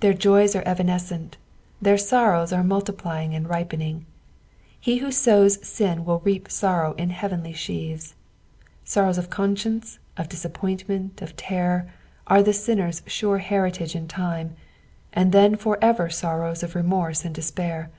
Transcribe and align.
Their 0.00 0.14
joys 0.14 0.56
are 0.56 0.62
evanescent, 0.66 1.36
their 1.78 1.98
sorrows 1.98 2.54
are 2.54 2.64
multiplying 2.64 3.34
and 3.34 3.46
ripening. 3.46 4.06
He 4.80 4.96
who 4.96 5.12
sows 5.12 5.58
sin 5.62 6.06
will 6.06 6.20
reap 6.20 6.50
sorrow 6.50 6.94
in 6.94 7.10
heavy 7.10 7.52
sheaves. 7.52 8.14
Sorrows 8.82 9.18
of 9.18 9.28
conscience, 9.28 9.98
of 10.16 10.26
disappointment, 10.30 11.20
of 11.20 11.36
terror, 11.36 11.92
are 12.26 12.42
the 12.42 12.54
sinner's 12.54 13.02
sure 13.06 13.36
heritage 13.40 13.94
in 13.94 14.08
time, 14.08 14.56
and 15.12 15.32
then 15.32 15.54
for 15.54 15.76
ever 15.82 16.08
sorrows 16.08 16.62
of 16.62 16.74
remorse 16.74 17.26
and 17.26 17.34
despair. 17.34 17.90